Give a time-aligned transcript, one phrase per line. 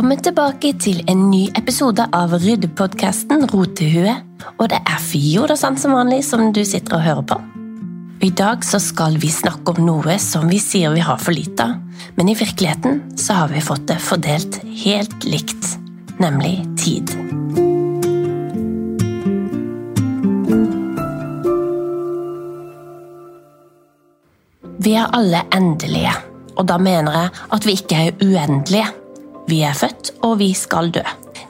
[0.00, 4.14] Velkommen tilbake til en ny episode av Ryddepodkasten Rotehue.
[4.56, 7.36] Og det er Fjordarsand som vanlig som du sitter og hører på.
[8.24, 11.66] I dag så skal vi snakke om noe som vi sier vi har for lite
[11.66, 11.74] av,
[12.16, 15.68] men i virkeligheten så har vi fått det fordelt helt likt,
[16.16, 17.12] nemlig tid.
[24.80, 26.16] Vi er alle endelige,
[26.56, 28.88] og da mener jeg at vi ikke er uendelige.
[29.50, 31.02] Vi er født, og vi skal dø.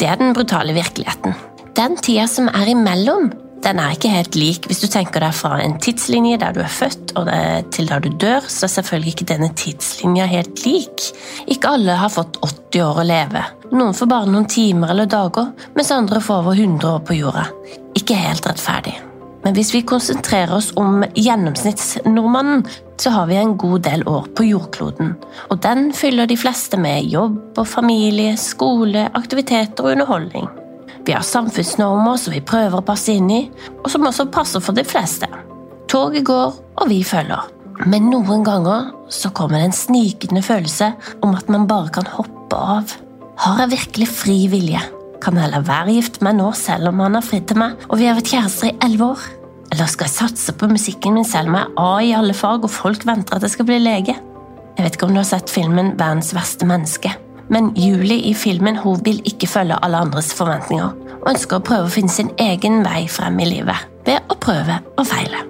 [0.00, 1.36] Det er den brutale virkeligheten.
[1.78, 3.28] Den tida som er imellom,
[3.64, 4.66] den er ikke helt lik.
[4.68, 7.30] Hvis du tenker deg fra en tidslinje der du er født og
[7.74, 11.06] til der du dør, så er selvfølgelig ikke denne tidslinja helt lik.
[11.46, 13.46] Ikke alle har fått 80 år å leve.
[13.72, 17.46] Noen får bare noen timer eller dager, mens andre får over 100 år på jorda.
[17.94, 18.98] Ikke helt rettferdig.
[19.44, 22.64] Men hvis vi konsentrerer oss om gjennomsnittsnordmannen,
[22.96, 25.14] så har vi en god del år på jordkloden.
[25.52, 30.48] Og den fyller de fleste med jobb og familie, skole, aktiviteter og underholdning.
[31.04, 33.42] Vi har samfunnsnormer som vi prøver å passe inn i,
[33.82, 35.28] og som også passer for de fleste.
[35.92, 37.50] Toget går, og vi følger.
[37.84, 40.94] Men noen ganger så kommer det en snikende følelse
[41.26, 42.94] om at man bare kan hoppe av.
[43.44, 44.80] Har jeg virkelig fri vilje?
[45.24, 47.96] Kan jeg heller være gift med nå selv om han har fridd til meg og
[47.96, 49.22] vi har vært kjærester i elleve år?
[49.72, 52.66] Eller skal jeg satse på musikken min selv om jeg er A i alle fag
[52.66, 54.18] og folk venter at jeg skal bli lege?
[54.74, 57.14] Jeg vet ikke om du har sett filmen Verdens verste menneske,
[57.48, 61.88] men Julie i filmen hun vil ikke følge alle andres forventninger og ønsker å prøve
[61.88, 65.40] å finne sin egen vei frem i livet ved å prøve og feile.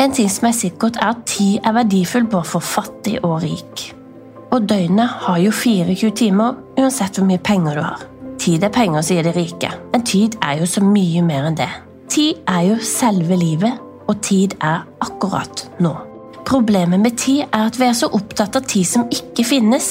[0.00, 3.90] En ting som er sikkert, er at tid er verdifull både for fattig og rik.
[4.52, 8.04] Og døgnet har jo 24 timer uansett hvor mye penger du har.
[8.40, 11.70] Tid er penger, sier de rike, men tid er jo så mye mer enn det.
[12.12, 15.94] Tid er jo selve livet, og tid er akkurat nå.
[16.46, 19.88] Problemet med tid er at vi er så opptatt av tid som ikke finnes.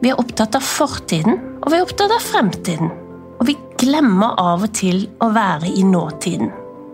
[0.00, 2.92] Vi er opptatt av fortiden, og vi er opptatt av fremtiden.
[3.36, 6.52] Og vi glemmer av og til å være i nåtiden.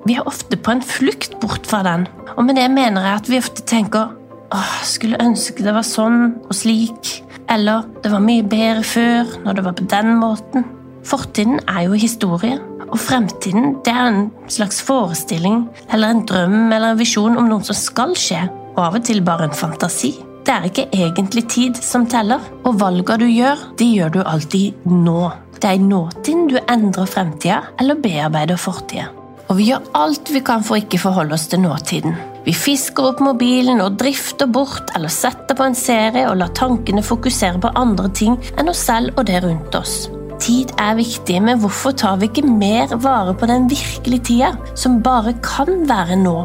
[0.08, 3.30] Vi er ofte på en flukt bort fra den, og med det mener jeg at
[3.30, 4.14] vi ofte tenker
[4.54, 7.12] åh, skulle ønske det var sånn og slik,
[7.52, 10.66] eller det var mye bedre før, når det var på den måten.
[11.08, 12.58] Fortiden er jo historie,
[12.88, 17.64] og fremtiden det er en slags forestilling eller en drøm eller en visjon om noe
[17.64, 18.42] som skal skje,
[18.74, 20.18] og av og til bare en fantasi.
[20.44, 24.84] Det er ikke egentlig tid som teller, og valgene du gjør, de gjør du alltid
[24.88, 25.22] nå.
[25.58, 29.08] Det er i nåtiden du endrer fremtida eller bearbeider fortida.
[29.48, 32.20] Og vi gjør alt vi kan for ikke forholde oss til nåtiden.
[32.44, 37.04] Vi fisker opp mobilen og drifter bort eller setter på en serie og lar tankene
[37.04, 40.06] fokusere på andre ting enn oss selv og det rundt oss.
[40.48, 45.02] Tid er viktig, men hvorfor tar vi ikke mer vare på den virkelige tida, som
[45.04, 46.38] bare kan være nå?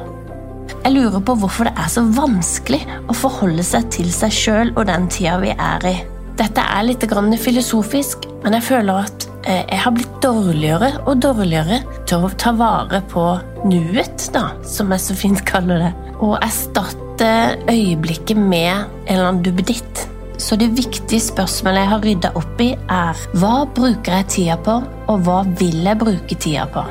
[0.84, 4.90] Jeg lurer på hvorfor det er så vanskelig å forholde seg til seg sjøl og
[4.90, 5.96] den tida vi er i.
[6.36, 7.08] Dette er litt
[7.40, 12.52] filosofisk, men jeg føler at eh, jeg har blitt dårligere og dårligere til å ta
[12.60, 13.24] vare på
[13.64, 19.46] nuet, da, som jeg så fint kaller det, og erstatte øyeblikket med en eller annen
[19.48, 20.10] duppeditt.
[20.42, 24.80] Så det viktige spørsmålet jeg har rydda opp i, er hva bruker jeg tida på,
[25.12, 26.84] og hva vil jeg bruke tida på?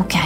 [0.00, 0.16] Ok,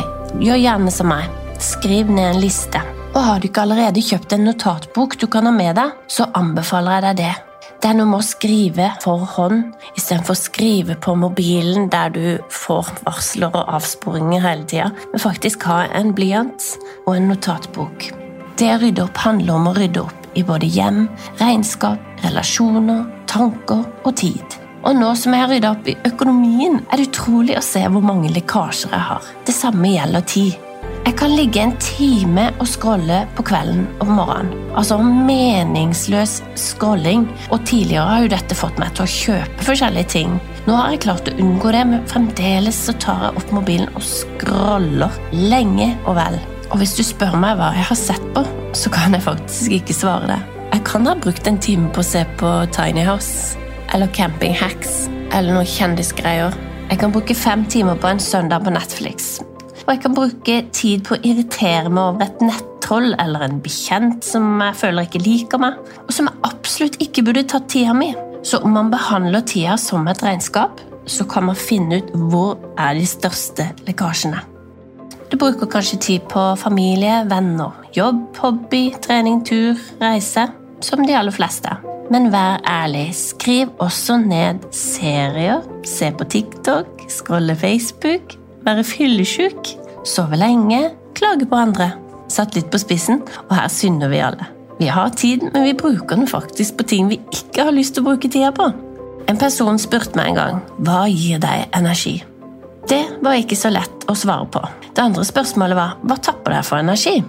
[0.42, 1.28] gjør gjerne som meg.
[1.60, 2.80] Skriv ned en liste.
[3.10, 7.00] Og har du ikke allerede kjøpt en notatbok du kan ha med deg, så anbefaler
[7.00, 7.32] jeg deg det.
[7.80, 9.62] Det er noe med å skrive for hånd
[9.96, 15.64] istedenfor å skrive på mobilen der du får varsler og avsporinger hele tida, men faktisk
[15.70, 16.66] ha en blyant
[17.06, 18.10] og en notatbok.
[18.60, 21.04] Det å rydde opp handler om å rydde opp i både hjem,
[21.40, 24.58] regnskap, relasjoner, tanker og tid.
[24.80, 28.04] Og nå som jeg har rydda opp i økonomien, er det utrolig å se hvor
[28.04, 29.30] mange lekkasjer jeg har.
[29.44, 30.66] Det samme gjelder tid.
[31.00, 34.52] Jeg kan ligge en time og scrolle på kvelden og morgenen.
[34.78, 37.26] Altså meningsløs scrolling.
[37.50, 40.36] Og tidligere har jo dette fått meg til å kjøpe forskjellige ting.
[40.68, 44.06] Nå har jeg klart å unngå det, men fremdeles så tar jeg opp mobilen og
[44.06, 46.40] scroller lenge og vel.
[46.70, 48.44] Og hvis du spør meg hva jeg har sett på,
[48.78, 50.40] så kan jeg faktisk ikke svare det.
[50.70, 53.58] Jeg kan ha brukt en time på å se på Tiny House
[53.90, 56.54] eller Camping Hacks eller noen kjendisgreier.
[56.90, 59.40] Jeg kan bruke fem timer på en søndag på Netflix.
[59.82, 64.22] Og jeg kan bruke tid på å irritere meg over et nettroll eller en bekjent
[64.26, 68.12] som jeg føler ikke liker meg, og som jeg absolutt ikke burde tatt tida mi.
[68.46, 70.78] Så om man behandler tida som et regnskap,
[71.10, 74.59] så kan man finne ut hvor er de største lekkasjene.
[75.30, 80.48] Du bruker kanskje tid på familie, venner, jobb, hobby, trening, tur, reise.
[80.82, 81.70] Som de aller fleste.
[82.10, 88.34] Men vær ærlig, skriv også ned serier, se på TikTok, scrolle Facebook,
[88.66, 89.74] være fyllesyk,
[90.08, 91.92] sove lenge, klage på andre.
[92.30, 94.50] Satt litt på spissen, og her synder vi alle.
[94.80, 98.02] Vi har tid, men vi bruker den faktisk på ting vi ikke har lyst til
[98.02, 98.66] å bruke tida på.
[99.30, 102.16] En person spurte meg en gang hva gir deg energi.
[102.90, 104.62] Det var ikke så lett å svare på.
[104.94, 107.20] Det andre spørsmålet var hva tapper det for energi?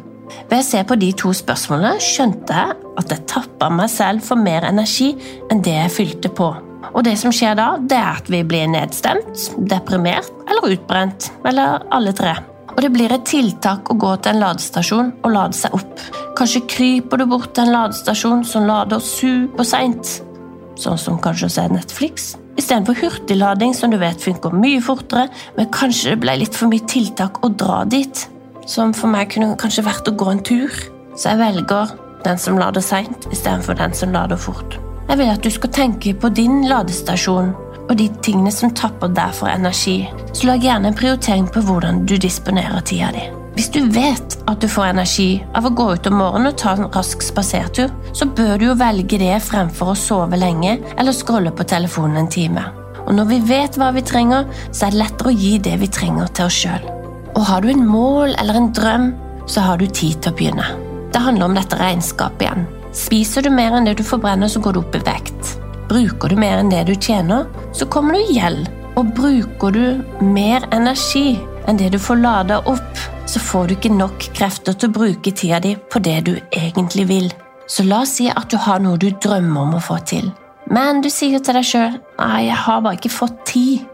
[0.50, 4.40] Ved å se på de to spørsmålene skjønte jeg at jeg tappa meg selv for
[4.40, 5.12] mer energi
[5.52, 6.52] enn det jeg fylte på.
[6.92, 11.30] Og det som skjer da, det er at vi blir nedstemt, deprimert eller utbrent.
[11.48, 12.36] Eller alle tre.
[12.72, 16.04] Og det blir et tiltak å gå til en ladestasjon og lade seg opp.
[16.40, 20.20] Kanskje kryper du bort til en ladestasjon som lader superseint.
[20.80, 22.32] Sånn som kanskje å se Netflix.
[22.60, 26.86] Istedenfor hurtiglading, som du vet funker mye fortere, men kanskje det ble litt for mye
[26.90, 28.28] tiltak å dra dit.
[28.68, 30.76] Som for meg kunne kanskje vært å gå en tur.
[31.16, 31.96] Så jeg velger
[32.26, 34.78] den som lader seint, istedenfor den som lader fort.
[35.10, 37.52] Jeg vil at du skal tenke på din ladestasjon
[37.82, 40.06] og de tingene som tapper deg for energi.
[40.32, 43.28] Så lag gjerne en prioritering på hvordan du disponerer tida di.
[43.62, 46.72] Hvis du vet at du får energi av å gå ut om morgenen og ta
[46.74, 51.52] en rask spasertur, så bør du jo velge det fremfor å sove lenge eller scrolle
[51.54, 52.64] på telefonen en time.
[53.04, 55.92] Og når vi vet hva vi trenger, så er det lettere å gi det vi
[55.94, 56.90] trenger til oss sjøl.
[57.36, 59.06] Og har du en mål eller en drøm,
[59.46, 60.66] så har du tid til å begynne.
[61.14, 62.66] Det handler om dette regnskapet igjen.
[62.98, 65.54] Spiser du mer enn det du forbrenner, så går du opp i vekt.
[65.94, 67.46] Bruker du mer enn det du tjener,
[67.78, 68.74] så kommer du i gjeld.
[68.98, 71.38] Og bruker du mer energi
[71.68, 75.32] enn det du får lada opp, så får du ikke nok krefter til å bruke
[75.32, 77.32] tida di på det du egentlig vil.
[77.68, 80.32] Så la oss si at du har noe du drømmer om å få til.
[80.72, 83.88] Men du sier til deg sjøl 'nei, jeg har bare ikke fått tid'.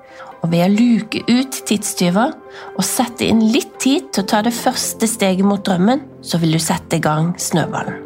[0.44, 2.34] Og ved å luke ut tidstyver
[2.78, 6.52] og sette inn litt tid til å ta det første steget mot drømmen, så vil
[6.54, 7.98] du sette i gang snøballen.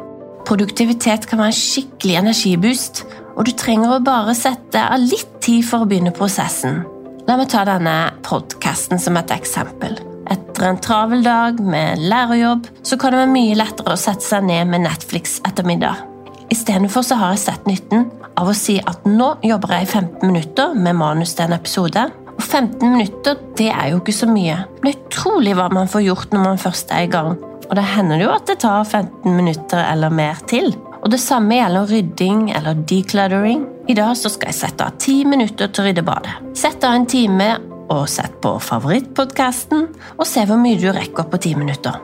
[0.48, 3.04] Produktivitet kan være en skikkelig energiboost,
[3.36, 6.86] og du trenger å bare sette av litt tid for å begynne prosessen.
[7.28, 9.98] La meg ta denne podkasten som et eksempel.
[10.32, 14.46] Etter en travel dag med lærerjobb så kan det være mye lettere å sette seg
[14.48, 15.68] ned med Netflix etter.
[16.52, 18.10] Istedenfor har jeg sett nytten
[18.40, 22.04] av å si at nå jobber jeg i 15 minutter med manus til en episode,
[22.32, 24.58] og 15 minutter det er jo ikke så mye.
[24.82, 27.36] Er utrolig hva man får gjort når man først er i gang.
[27.70, 30.74] Og det hender jo at det tar 15 minutter eller mer til.
[31.02, 33.64] Og det samme gjelder rydding eller decluttering.
[33.90, 36.36] I dag så skal jeg sette av ti minutter til å rydde badet.
[36.58, 37.54] Sett av en time
[37.92, 42.00] og sett på favorittpodkasten, og se hvor mye du rekker på ti minutter.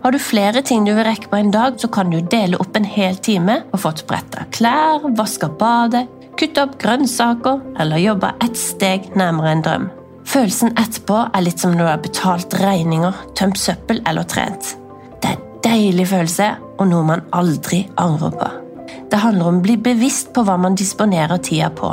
[0.00, 2.76] Har du flere ting du vil rekke på en dag, så kan du dele opp
[2.76, 6.06] en hel time og få bretta klær, vaska badet,
[6.40, 9.88] kutte opp grønnsaker eller jobbe ett steg nærmere en drøm.
[10.30, 14.74] Følelsen etterpå er litt som når du har betalt regninger, tømt søppel eller trent.
[15.20, 18.50] Det er en deilig følelse og noe man aldri angrer på.
[19.10, 21.90] Det handler om å bli bevisst på hva man disponerer tida på.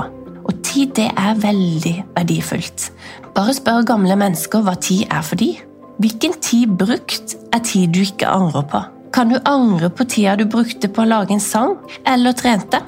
[0.47, 2.91] Og tid det er veldig verdifullt.
[3.35, 5.53] Bare spør gamle mennesker hva tid er for de.
[6.01, 8.83] Hvilken tid brukt er tid du ikke angrer på?
[9.13, 12.83] Kan du angre på tida du brukte på å lage en sang eller trente?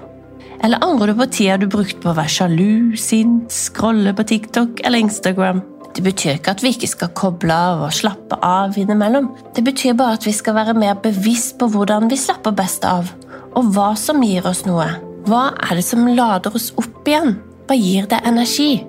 [0.63, 4.83] Eller angrer du på tida du brukte på å være sjalu, sint, scrolle på TikTok
[4.83, 5.63] eller Instagram?
[5.95, 9.31] Det betyr ikke at vi ikke skal koble av og slappe av innimellom.
[9.55, 13.09] Det betyr bare at vi skal være mer bevisst på hvordan vi slapper best av,
[13.57, 14.87] og hva som gir oss noe.
[15.25, 17.39] Hva er det som lader oss opp igjen?
[17.69, 18.79] Hva gir deg energi?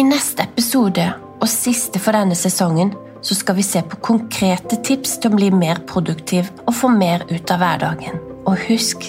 [0.00, 1.04] I neste episode,
[1.36, 5.50] og siste for denne sesongen, så skal vi se på konkrete tips til å bli
[5.52, 8.16] mer produktiv og få mer ut av hverdagen.
[8.48, 9.04] Og husk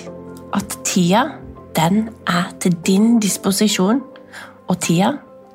[0.52, 1.30] at tida,
[1.80, 4.04] den er til din disposisjon,
[4.68, 5.14] og tida,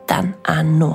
[0.08, 0.94] den er nå.